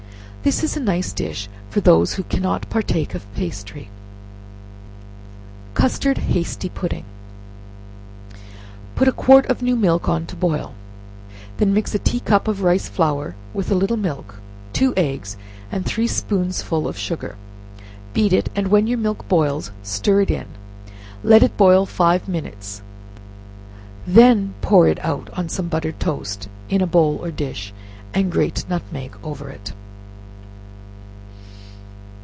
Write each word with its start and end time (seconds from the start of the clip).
This 0.43 0.63
is 0.63 0.75
a 0.75 0.79
nice 0.79 1.13
dish 1.13 1.47
for 1.69 1.81
those 1.81 2.13
who 2.15 2.23
cannot 2.23 2.67
partake 2.67 3.13
of 3.13 3.31
pastry. 3.35 3.91
Custard 5.75 6.17
Hasty 6.17 6.67
Pudding. 6.67 7.05
Put 8.95 9.07
a 9.07 9.11
quart 9.11 9.45
of 9.51 9.61
new 9.61 9.75
milk 9.75 10.09
on 10.09 10.25
to 10.25 10.35
boil; 10.35 10.73
then 11.57 11.75
mix 11.75 11.93
a 11.93 11.99
tea 11.99 12.21
cup 12.21 12.47
of 12.47 12.63
rice 12.63 12.89
flour 12.89 13.35
with 13.53 13.69
a 13.69 13.75
little 13.75 13.97
milk, 13.97 14.37
two 14.73 14.95
eggs, 14.97 15.37
and 15.71 15.85
three 15.85 16.07
spoonsful 16.07 16.87
of 16.87 16.97
sugar; 16.97 17.35
beat 18.15 18.33
it, 18.33 18.49
and 18.55 18.69
when 18.69 18.87
your 18.87 18.97
milk 18.97 19.27
boils, 19.29 19.69
stir 19.83 20.21
it 20.21 20.31
in; 20.31 20.47
let 21.23 21.43
it 21.43 21.55
boil 21.55 21.85
five 21.85 22.27
minutes 22.27 22.81
when 24.07 24.55
pour 24.61 24.87
it 24.87 24.97
out 25.05 25.29
on 25.33 25.47
some 25.49 25.67
buttered 25.67 25.99
toast, 25.99 26.49
in 26.67 26.81
a 26.81 26.87
bowl 26.87 27.19
or 27.21 27.29
dish, 27.29 27.71
and 28.11 28.31
grate 28.31 28.65
nutmeg 28.67 29.15
over 29.23 29.51
it. 29.51 29.73